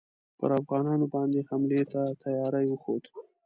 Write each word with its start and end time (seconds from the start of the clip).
پر 0.39 0.49
افغانانو 0.59 1.05
باندي 1.13 1.41
حملې 1.49 1.81
ته 1.91 2.01
تیاری 2.23 2.65
وښود. 2.67 3.03